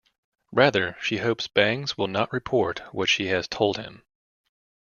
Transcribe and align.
Rather, 0.51 0.97
she 0.99 1.17
hopes 1.17 1.47
Bangs 1.47 1.95
will 1.95 2.07
not 2.07 2.33
report 2.33 2.79
what 2.91 3.07
she 3.07 3.27
has 3.27 3.47
told 3.47 3.77
him. 3.77 4.01